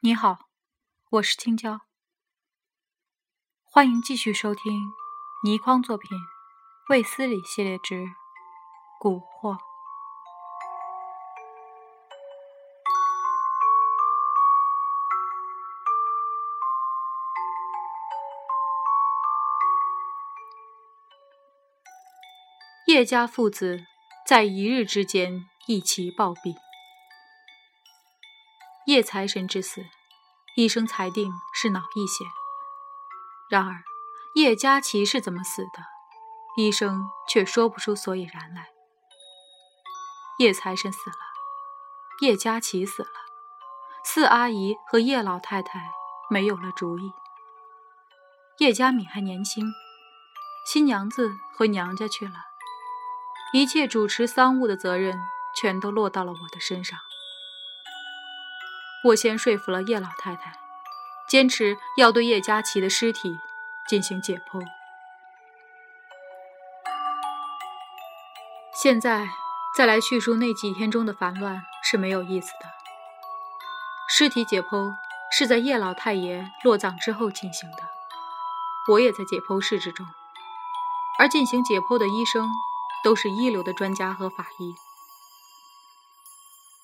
[0.00, 0.50] 你好，
[1.12, 1.80] 我是青椒，
[3.62, 4.78] 欢迎继续收听
[5.44, 6.10] 倪匡作品
[6.90, 8.04] 《卫斯理系列之
[9.00, 9.56] 蛊惑》。
[22.94, 23.84] 叶家父子
[24.24, 26.54] 在一日之间一齐暴毙。
[28.86, 29.84] 叶财神之死，
[30.54, 32.24] 医生裁定是脑溢血。
[33.50, 33.82] 然而，
[34.36, 35.82] 叶佳琪是怎么死的，
[36.56, 38.68] 医生却说不出所以然来。
[40.38, 41.16] 叶财神死了，
[42.20, 43.10] 叶佳琪死了，
[44.04, 45.90] 四阿姨和叶老太太
[46.30, 47.12] 没有了主意。
[48.58, 49.66] 叶佳敏还年轻，
[50.64, 52.34] 新娘子回娘家去了，
[53.54, 55.16] 一切主持丧务的责任
[55.54, 56.98] 全都落到了我的身上。
[59.04, 60.58] 我先说服了叶老太太，
[61.28, 63.38] 坚持要对叶佳琪的尸体
[63.88, 64.60] 进行解剖。
[68.82, 69.28] 现在
[69.76, 72.66] 再来叙述那几天中的烦乱是没有意思的。
[74.08, 74.92] 尸体解剖
[75.30, 77.84] 是在叶老太爷落葬之后进行的，
[78.90, 80.04] 我也在解剖室之中，
[81.20, 82.48] 而进行解剖的医生
[83.04, 84.74] 都是一流的专家和法医。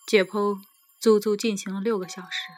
[0.07, 0.61] 解剖。
[1.01, 2.53] 足足进行了六个小时。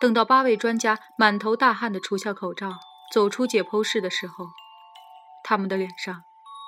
[0.00, 2.74] 等到八位专家满头大汗的除下口罩，
[3.12, 4.46] 走出解剖室的时候，
[5.42, 6.22] 他们的脸上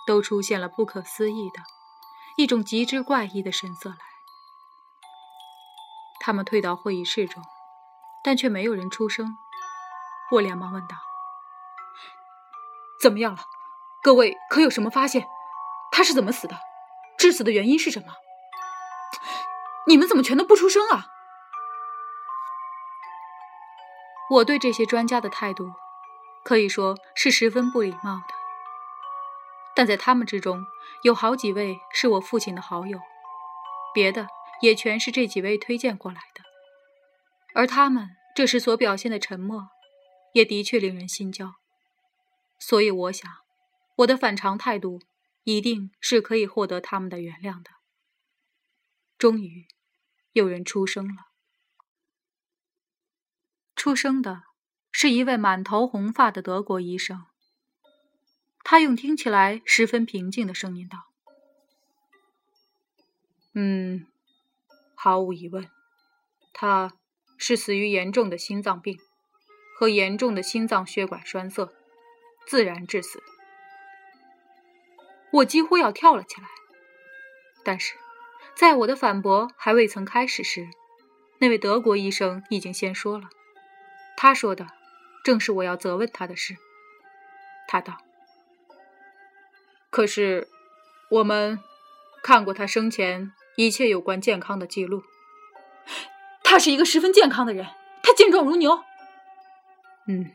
[0.08, 1.62] 都出现了不可思议的
[2.36, 3.98] 一种极之怪异的神色来。
[6.18, 7.44] 他们退到会议室中，
[8.24, 9.36] 但却没有人出声。
[10.32, 10.96] 我连忙问道
[13.00, 13.42] ：“怎么样了？
[14.02, 15.28] 各位可有什么发现？
[15.91, 16.56] 他是怎么死的？
[17.19, 18.14] 致死的原因是什么？”
[19.88, 21.06] 你们怎么全都不出声啊？
[24.31, 25.72] 我对这些专家的态度，
[26.44, 28.34] 可以说是十分不礼貌的。
[29.75, 30.64] 但在他们之中，
[31.03, 33.00] 有好几位是我父亲的好友，
[33.93, 34.28] 别的
[34.60, 36.44] 也全是这几位推荐过来的。
[37.54, 39.70] 而他们这时所表现的沉默，
[40.34, 41.54] 也的确令人心焦。
[42.60, 43.28] 所以我想，
[43.97, 45.00] 我的反常态度，
[45.44, 47.70] 一定是可以获得他们的原谅的。
[49.18, 49.66] 终于，
[50.32, 51.26] 有人出声了。
[53.74, 54.42] 出声的
[54.92, 57.26] 是一位满头红发的德国医生。
[58.62, 61.10] 他用听起来十分平静的声音道
[63.54, 64.06] ：“嗯，
[64.94, 65.70] 毫无疑问，
[66.52, 66.92] 他
[67.38, 68.98] 是死于严重的心脏病
[69.78, 71.72] 和严重的心脏血管栓塞，
[72.46, 73.22] 自然致死。”
[75.32, 76.48] 我几乎要跳了起来，
[77.64, 77.94] 但是。
[78.52, 80.68] 在我的反驳还未曾开始时，
[81.38, 83.30] 那位德国医生已经先说了。
[84.19, 84.66] 他说的
[85.24, 86.56] 正是我要责问他的事。
[87.66, 87.96] 他道
[89.88, 90.48] ：“可是，
[91.10, 91.58] 我们
[92.22, 95.04] 看过他生前一切有关健康的记录。
[96.44, 97.66] 他是一个十分健康的人，
[98.02, 98.82] 他健壮如牛。
[100.06, 100.32] 嗯，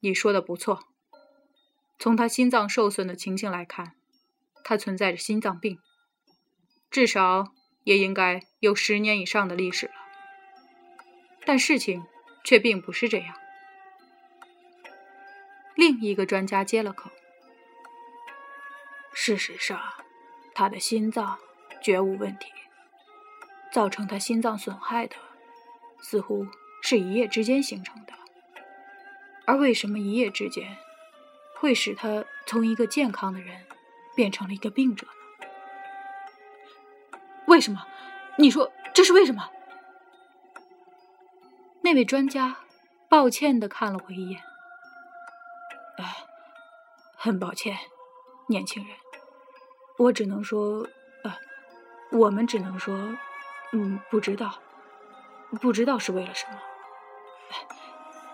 [0.00, 0.84] 你说的不错。
[2.02, 3.92] 从他心脏受损的情形来看，
[4.64, 5.78] 他存在着心脏病。”
[6.90, 7.54] 至少
[7.84, 9.92] 也应该有十年以上的历史了，
[11.46, 12.04] 但事情
[12.42, 13.36] 却并不是这样。
[15.76, 17.08] 另一个专家接了口
[19.14, 19.80] ：“事实上，
[20.56, 21.38] 他的心脏
[21.80, 22.50] 绝无问题，
[23.70, 25.14] 造成他心脏损害的
[26.00, 26.48] 似乎
[26.82, 28.12] 是一夜之间形成的。
[29.46, 30.76] 而为什么一夜之间
[31.62, 33.64] 会使他从一个健康的人
[34.16, 35.12] 变成了一个病者呢？”
[37.46, 37.86] 为什么？
[38.36, 39.48] 你说这是为什么？
[41.82, 42.56] 那位专家
[43.08, 44.42] 抱歉的看了我一眼。
[45.98, 46.16] 哎，
[47.14, 47.78] 很抱歉，
[48.48, 48.96] 年轻人，
[49.98, 50.88] 我只能说，
[51.22, 51.32] 呃，
[52.10, 52.96] 我们只能说，
[53.72, 54.58] 嗯，不知道，
[55.60, 56.58] 不知道是为了什么。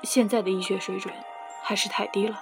[0.02, 1.12] 现在的医学水准
[1.62, 2.40] 还是太低了。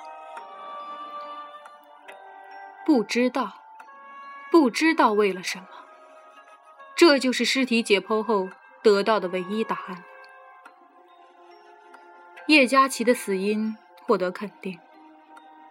[2.86, 3.52] 不知道，
[4.48, 5.66] 不知道为了什么。
[6.94, 8.48] 这就是尸体解剖后
[8.80, 10.04] 得到的唯一答案。
[12.46, 14.78] 叶佳琪的死因获得肯定，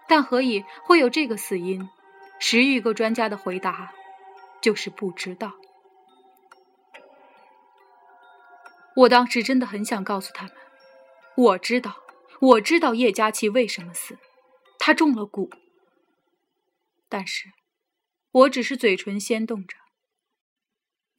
[0.09, 1.89] 但何以会有这个死因？
[2.37, 3.93] 十余个专家的回答
[4.59, 5.53] 就是不知道。
[8.93, 10.53] 我当时真的很想告诉他们，
[11.37, 11.95] 我知道，
[12.41, 14.17] 我知道叶佳琪为什么死，
[14.77, 15.49] 他中了蛊。
[17.07, 17.53] 但是，
[18.31, 19.77] 我只是嘴唇先动着，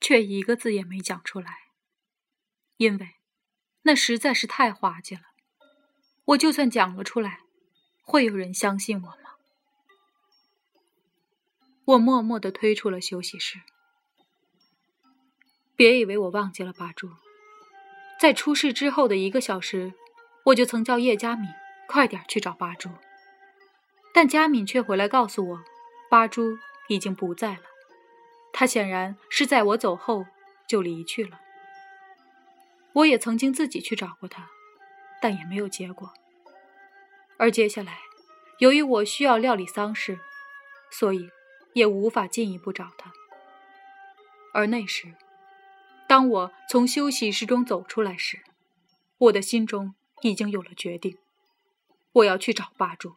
[0.01, 1.71] 却一个字也没讲出来，
[2.77, 3.17] 因为
[3.83, 5.23] 那实在是太滑稽了。
[6.27, 7.41] 我就算讲了出来，
[8.03, 9.17] 会有人相信我吗？
[11.85, 13.61] 我默默地退出了休息室。
[15.77, 17.11] 别以为我忘记了八柱，
[18.19, 19.95] 在出事之后的一个小时，
[20.47, 21.49] 我就曾叫叶佳敏
[21.87, 22.91] 快点去找八柱，
[24.13, 25.65] 但佳敏却回来告诉我，
[26.11, 26.59] 八珠
[26.89, 27.63] 已经不在了。
[28.53, 30.27] 他显然是在我走后
[30.67, 31.41] 就离去了。
[32.93, 34.49] 我也曾经自己去找过他，
[35.21, 36.13] 但也没有结果。
[37.37, 37.99] 而接下来，
[38.59, 40.19] 由于我需要料理丧事，
[40.91, 41.31] 所以。
[41.77, 43.13] 也无法进一步找他。
[44.55, 45.15] 而那时，
[46.09, 48.43] 当我从休息室中走出来时，
[49.19, 51.19] 我的心中已经有了决定：
[52.13, 53.13] 我要去找八柱。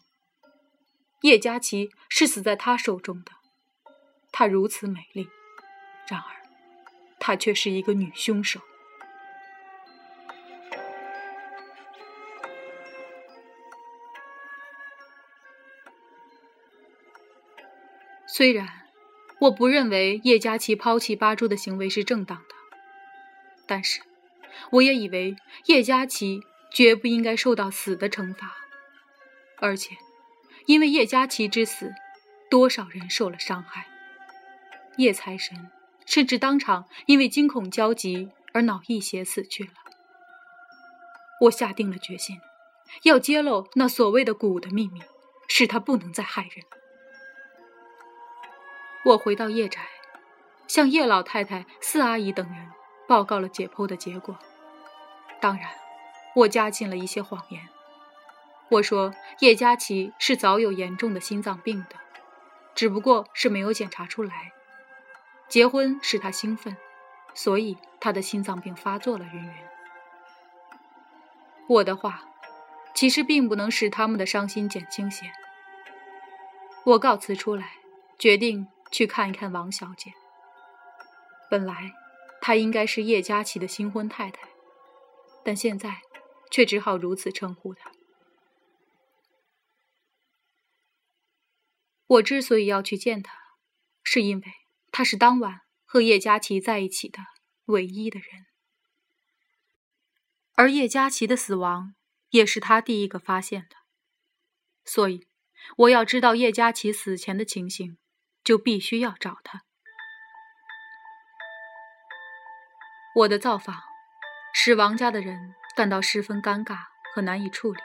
[1.21, 3.31] 叶佳琪是死在他手中的，
[4.31, 5.27] 她如此美丽，
[6.07, 6.25] 然而，
[7.19, 8.61] 她却是一个女凶手。
[18.25, 18.69] 虽然
[19.41, 22.55] 我不认为叶佳琪抛弃八珠的行为是正当的，
[23.67, 24.01] 但是
[24.71, 25.35] 我也以为
[25.65, 26.39] 叶佳琪
[26.71, 28.55] 绝不应该受到死的惩罚。
[29.57, 29.97] 而且，
[30.69, 31.95] 因为叶佳琪之死，
[32.47, 33.87] 多少人受了伤害。
[34.97, 35.71] 叶财神
[36.05, 39.71] 甚至当场因为惊恐焦急而脑溢血死去了。
[41.41, 42.39] 我下定了决心，
[43.01, 45.01] 要揭露那所谓的蛊的秘密，
[45.47, 46.63] 使他不能再害人。
[49.05, 49.81] 我回到叶宅，
[50.67, 52.67] 向叶老太太、四阿姨等人
[53.07, 54.37] 报告了解剖的结果。
[55.41, 55.67] 当然，
[56.35, 57.67] 我加进了一些谎言。
[58.71, 61.95] 我说叶佳琪是早有严重的心脏病的，
[62.75, 64.51] 只不过是没有检查出来。
[65.47, 66.77] 结婚使他兴奋，
[67.33, 69.25] 所以他的心脏病发作了。
[69.25, 69.53] 云云，
[71.67, 72.23] 我的话
[72.93, 75.31] 其实并不能使他们的伤心减轻些。
[76.83, 77.73] 我告辞出来，
[78.17, 78.67] 决定。
[78.91, 80.13] 去看一看王小姐。
[81.47, 81.93] 本来
[82.41, 84.49] 她应该是叶佳琪的新婚太太，
[85.43, 86.01] 但现在
[86.49, 87.91] 却只好如此称呼她。
[92.09, 93.33] 我之所以要去见他，
[94.03, 94.45] 是因为
[94.91, 97.19] 他是当晚和叶佳琪在一起的
[97.65, 98.45] 唯一的人，
[100.53, 101.95] 而叶佳琪的死亡
[102.29, 103.75] 也是他第一个发现的，
[104.85, 105.27] 所以
[105.77, 107.97] 我要知道叶佳琪死前的情形。
[108.41, 109.61] 就必须要找他。
[113.13, 113.75] 我的造访
[114.55, 116.77] 使王家的人感到十分尴尬
[117.13, 117.79] 和难以处理。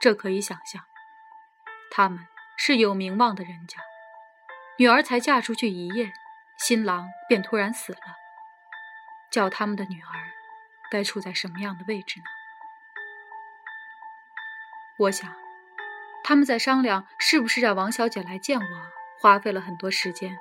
[0.00, 0.84] 这可以想象，
[1.90, 2.24] 他们
[2.60, 3.78] 是有名望的人家，
[4.78, 6.12] 女儿才嫁出去一夜，
[6.58, 8.00] 新郎便突然死了，
[9.30, 10.08] 叫他们的女儿
[10.90, 12.26] 该处在什么样的位置呢？
[14.98, 15.32] 我想，
[16.24, 18.98] 他们在商量是不是让王小姐来见我。
[19.20, 20.38] 花费了很多时间，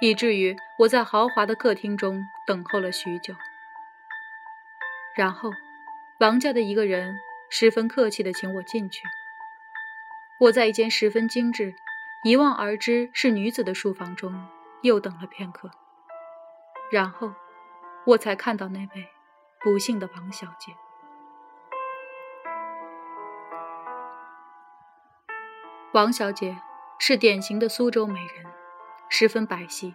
[0.00, 3.36] 以至于我在豪华的客厅中等候了许久。
[5.14, 5.50] 然后，
[6.18, 7.18] 王家的一个人
[7.50, 9.02] 十分客气地请我进去。
[10.42, 11.72] 我在一间十分精致、
[12.24, 14.48] 一望而知是女子的书房中
[14.80, 15.70] 又等了片刻，
[16.90, 17.32] 然后
[18.04, 19.08] 我才看到那位
[19.60, 20.72] 不幸的王小姐。
[25.92, 26.56] 王小姐。
[27.04, 28.46] 是典型的苏州美人，
[29.08, 29.92] 十分白皙。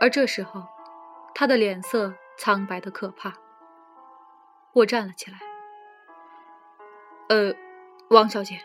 [0.00, 0.66] 而这时候，
[1.34, 3.34] 她的脸色苍白的可怕。
[4.72, 5.38] 我站了起来。
[7.28, 7.54] 呃，
[8.08, 8.58] 王小姐，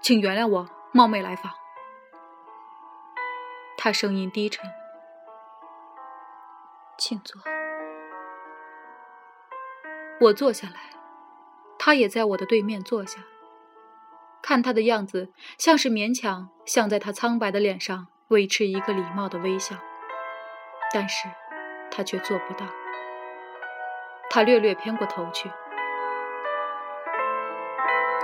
[0.00, 1.52] 请原谅我冒昧来访。
[3.76, 4.70] 他声音低沉。
[6.98, 7.40] 请坐。
[10.20, 10.74] 我坐下来，
[11.78, 13.20] 他也在我的对面坐下。
[14.42, 19.76] 看他的样子，像是勉强想在他苍白的脸上维持一个礼貌的微笑，
[20.92, 21.28] 但是，
[21.90, 22.66] 他却做不到。
[24.28, 25.50] 他略略偏过头去。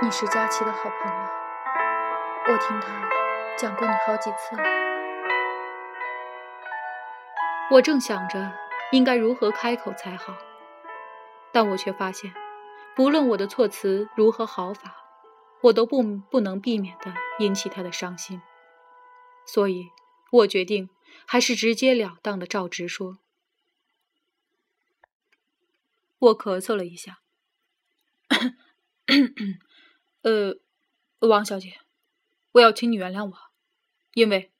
[0.01, 1.27] 你是佳琪的好朋友，
[2.49, 3.09] 我听他
[3.57, 4.63] 讲过你好几次了。
[7.69, 8.53] 我正想着
[8.93, 10.33] 应该如何开口才好，
[11.51, 12.33] 但我却发现，
[12.95, 15.03] 不论我的措辞如何好法。
[15.63, 18.41] 我都不不能避免的引起他的伤心，
[19.45, 19.89] 所以
[20.31, 20.89] 我决定
[21.25, 23.17] 还是直截了当的照直说。
[26.19, 27.21] 我咳嗽了一下，
[30.21, 30.57] 呃，
[31.27, 31.79] 王小姐，
[32.57, 33.37] 我要请你原谅我，
[34.13, 34.51] 因为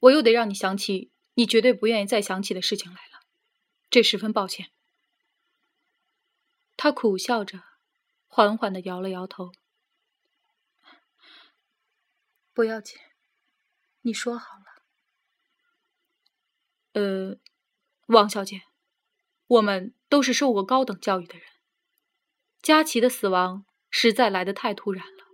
[0.00, 3.20] 我又得让你想起你绝对不愿意再想起的事情来了，
[3.90, 4.70] 这十分抱歉。
[6.76, 7.62] 他苦笑着，
[8.26, 9.52] 缓缓的摇了摇头。
[12.54, 12.98] 不要紧，
[14.02, 14.64] 你说好了。
[16.92, 17.38] 呃，
[18.06, 18.62] 王小姐，
[19.46, 21.46] 我们都是受过高等教育的人。
[22.62, 25.24] 佳琪的死亡实在来得太突然了，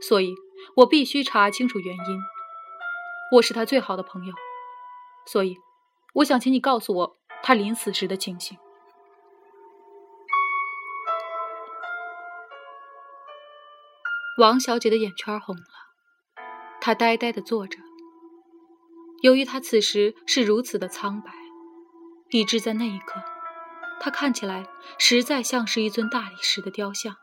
[0.00, 0.34] 所以
[0.76, 2.20] 我必须查清楚原因。
[3.32, 4.34] 我是他最好的朋友，
[5.26, 5.56] 所以
[6.14, 8.56] 我想请你告诉我他临死时的情形。
[14.38, 15.62] 王小姐的眼圈红了，
[16.78, 17.78] 她呆呆的坐着。
[19.22, 21.32] 由于她此时是如此的苍白，
[22.30, 23.22] 以致在那一刻，
[23.98, 24.66] 她看起来
[24.98, 27.16] 实在像是一尊大理石的雕像。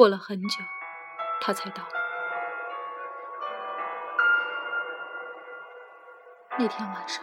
[0.00, 0.64] 过了很久，
[1.42, 1.82] 他才到。
[6.58, 7.22] 那天晚上，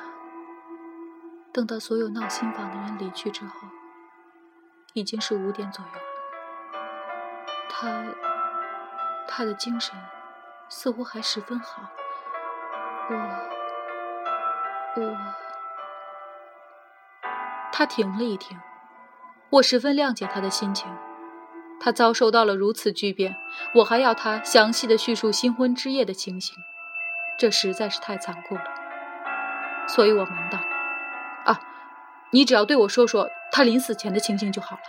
[1.51, 3.67] 等到所有闹新房的人离去之后，
[4.93, 5.99] 已经是五点左右了。
[7.67, 8.05] 他，
[9.27, 9.95] 他的精神
[10.69, 11.81] 似乎还十分好。
[13.09, 13.15] 我，
[15.01, 15.17] 我，
[17.71, 18.55] 他停了一停。
[19.49, 20.95] 我十分谅解他的心情。
[21.79, 23.37] 他遭受到了如此巨变，
[23.75, 26.57] 我还要他详细的叙述新婚之夜的情形，
[27.37, 28.63] 这实在是太残酷了。
[29.87, 30.59] 所以我忙道
[31.45, 31.59] ：“啊，
[32.31, 34.81] 你只要对我说说他临死前的情形就好了。”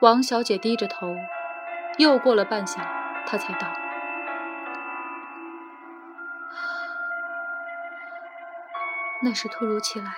[0.00, 1.14] 王小姐低着头，
[1.98, 2.78] 又过了半晌，
[3.26, 3.66] 她才道
[9.22, 10.10] ：“那是突如其来的，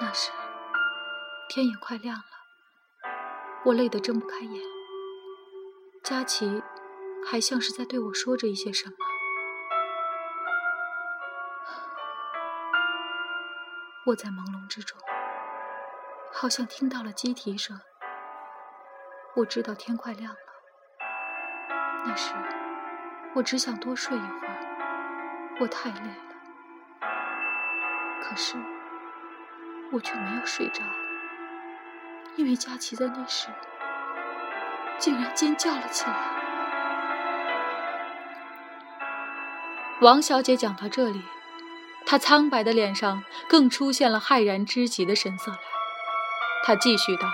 [0.00, 0.32] 那是
[1.56, 2.22] 天也快亮了，
[3.64, 4.62] 我累得睁不开眼。
[6.04, 6.62] 佳琪
[7.26, 8.96] 还像是在对我说着一些什么。”
[14.04, 14.98] 我在朦胧之中，
[16.30, 17.80] 好像听到了鸡啼声。
[19.36, 20.38] 我知道天快亮了。
[22.04, 22.34] 那时，
[23.34, 26.34] 我只想多睡一会儿，我太累了。
[28.20, 28.58] 可是，
[29.90, 30.82] 我却没有睡着，
[32.36, 33.48] 因为佳琪在那时
[34.98, 36.14] 竟然尖叫了起来。
[40.00, 41.24] 王小姐讲到这里。
[42.08, 45.58] 她苍白的脸上更出现了骇然之极的神色来。
[46.62, 47.26] 她继续道：“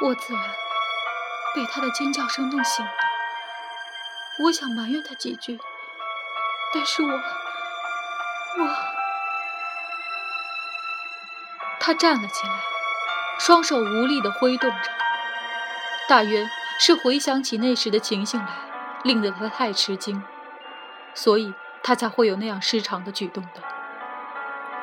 [0.00, 0.42] 我，我自然
[1.54, 2.90] 被他的尖叫声弄醒了。
[4.44, 5.60] 我想埋怨他几句，
[6.72, 7.20] 但是我，我……”
[11.86, 12.54] 他站了起来，
[13.38, 14.90] 双手无力地挥动着，
[16.08, 16.48] 大约
[16.78, 18.46] 是回想起那时的情形来，
[19.02, 20.24] 令得他太吃惊。
[21.12, 23.60] 所以他才会有那样失常的举动的。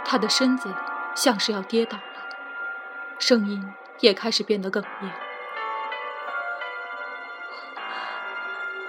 [0.05, 0.71] 他的身子
[1.15, 2.03] 像是要跌倒了，
[3.17, 5.11] 声音也开始变得哽咽。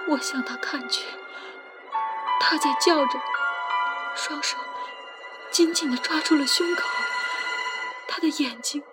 [0.09, 1.07] 我向他看去，
[2.39, 3.19] 他在叫着，
[4.13, 4.55] 双手
[5.49, 6.83] 紧紧地抓住了胸口，
[8.13, 8.83] 他的眼睛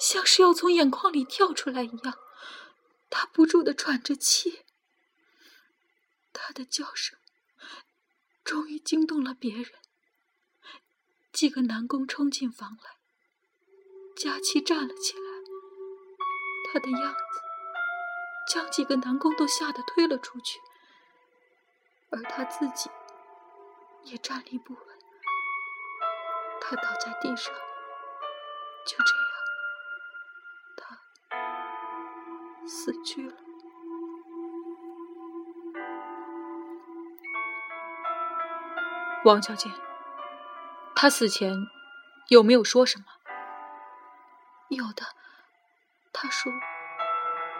[0.00, 2.18] 像是要从眼眶里跳出来一样，
[3.08, 4.64] 他不住地喘着气，
[6.32, 7.16] 他的叫声。
[8.42, 9.74] 终于惊动了别人，
[11.32, 12.96] 几个男工冲进房来。
[14.16, 15.22] 佳琪站了起来，
[16.72, 20.58] 他的样子将几个男工都吓得推了出去，
[22.10, 22.90] 而他自己
[24.02, 24.82] 也站立不稳，
[26.60, 27.54] 他倒在地上。
[28.86, 29.24] 就这样，
[30.76, 30.98] 他
[32.66, 33.34] 死去了。
[39.24, 39.70] 王小姐，
[40.94, 41.52] 他死前
[42.28, 43.04] 有没有说什么？
[44.68, 45.02] 有的，
[46.12, 46.52] 他说：“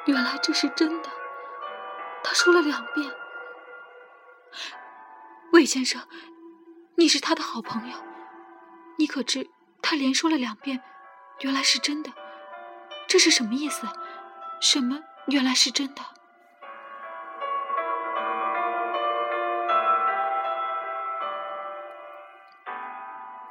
[0.06, 1.10] 原来这是真的。”
[2.24, 3.14] 他说了两遍。
[5.52, 6.06] 魏先生，
[6.96, 7.98] 你是他的好朋友，
[8.96, 9.48] 你可知
[9.82, 10.82] 他连说了两遍，
[11.40, 12.10] 原来是真的？
[13.06, 13.86] 这是什么意思？
[14.60, 16.02] 什么原来是真的？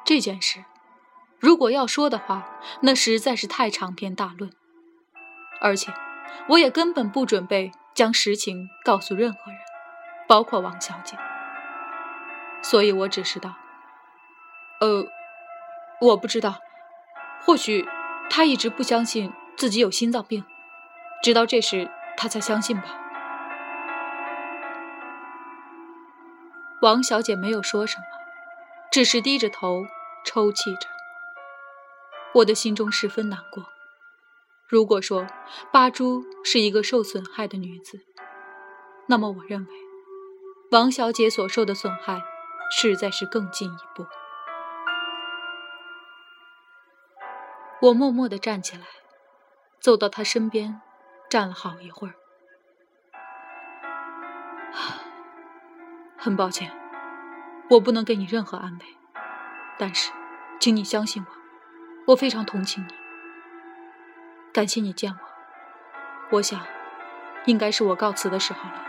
[0.03, 0.65] 这件事，
[1.39, 4.51] 如果要说的话，那实在是太长篇大论，
[5.61, 5.93] 而且
[6.49, 9.59] 我也根本不准备将实情告诉任何人，
[10.27, 11.17] 包括王小姐。
[12.61, 13.55] 所以我只是道
[14.81, 15.07] ：“呃，
[16.01, 16.55] 我不知道，
[17.47, 17.87] 或许
[18.29, 20.43] 他一直不相信自己有心脏病，
[21.23, 22.99] 直到这时他才相信吧。
[26.81, 28.03] 王小姐没有说什么，
[28.91, 29.85] 只是低着头
[30.25, 30.89] 抽泣着。
[32.33, 33.63] 我的心中十分难过。
[34.67, 35.25] 如果说
[35.71, 38.01] 八珠是一个受损害的女子，
[39.07, 39.73] 那么我认为
[40.71, 42.21] 王小姐所受的损害
[42.77, 44.05] 实在是更进一步。
[47.79, 48.83] 我默默地站起来，
[49.79, 50.81] 走到他身边，
[51.29, 52.15] 站了好一会儿。
[56.17, 56.71] 很抱歉，
[57.69, 58.85] 我不能给你任何安慰，
[59.77, 60.11] 但是，
[60.59, 62.93] 请你相信我，我非常同情你。
[64.51, 66.59] 感谢你见我，我想，
[67.45, 68.83] 应该是我告辞的时候了。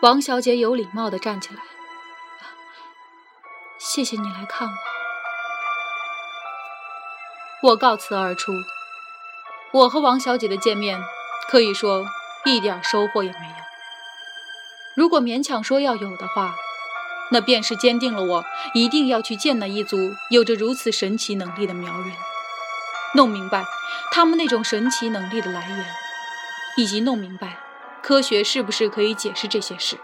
[0.00, 1.60] 王小姐有礼貌地站起来，
[3.98, 4.74] 谢谢你来看我。
[7.70, 8.52] 我告辞而出。
[9.72, 11.02] 我和王小姐的见面，
[11.50, 12.06] 可以说
[12.44, 13.54] 一点收获也没有。
[14.94, 16.54] 如果勉强说要有的话，
[17.32, 22.12] 那便是坚定了我一定要去见那一族有着如此神奇能力的苗人，
[23.16, 23.64] 弄明白
[24.12, 25.86] 他们那种神奇能力的来源，
[26.76, 27.58] 以及弄明白
[28.00, 29.98] 科学是不是可以解释这些事。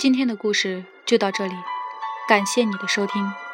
[0.00, 1.52] 今天的故事就到这里。
[2.26, 3.49] 感谢你的收听。